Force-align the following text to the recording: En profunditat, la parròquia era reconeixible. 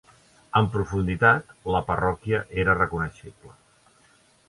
En 0.59 0.69
profunditat, 0.75 1.53
la 1.77 1.83
parròquia 1.91 2.43
era 2.65 2.79
reconeixible. 2.83 3.57